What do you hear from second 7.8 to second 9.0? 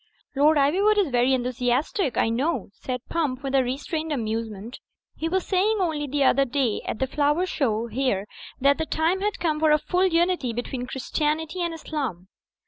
here that the